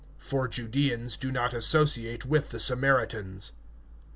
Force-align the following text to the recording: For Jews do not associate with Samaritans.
For 0.17 0.47
Jews 0.47 1.15
do 1.15 1.31
not 1.31 1.53
associate 1.53 2.25
with 2.25 2.59
Samaritans. 2.59 3.51